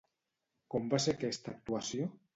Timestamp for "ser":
1.05-1.15